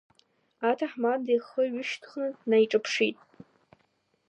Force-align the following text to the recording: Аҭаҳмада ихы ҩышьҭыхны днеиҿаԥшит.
Аҭаҳмада 0.69 1.31
ихы 1.37 1.61
ҩышьҭыхны 1.73 2.27
днеиҿаԥшит. 2.39 3.17